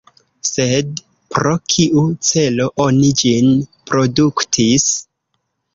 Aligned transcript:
Sed 0.51 1.01
pro 1.35 1.51
kiu 1.73 2.07
celo 2.31 2.67
oni 2.87 3.13
ĝin 3.23 3.53
produktis? 3.93 4.93